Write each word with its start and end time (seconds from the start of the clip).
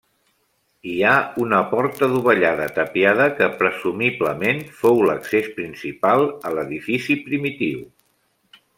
Hi 0.91 0.95
ha 1.09 1.17
una 1.43 1.59
porta 1.73 2.09
dovellada 2.13 2.65
tapiada, 2.79 3.29
que 3.41 3.51
presumiblement 3.61 4.65
fou 4.81 5.05
l'accés 5.11 5.53
principal 5.61 6.29
a 6.51 6.57
l'edifici 6.59 7.21
primitiu. 7.29 7.89